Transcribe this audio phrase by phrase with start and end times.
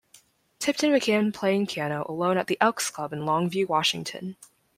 [0.57, 4.35] Tipton began playing piano alone at the Elks club in Longview, Washington.